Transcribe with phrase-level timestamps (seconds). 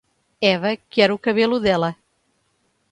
[0.53, 1.91] Eva quer o cabelo dela.